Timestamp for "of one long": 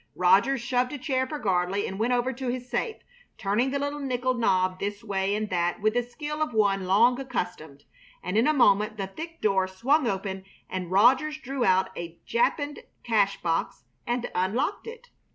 6.41-7.19